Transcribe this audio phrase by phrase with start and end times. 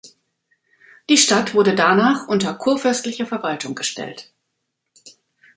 [1.11, 4.31] Die Stadt wurde danach unter kurfürstliche Verwaltung gestellt.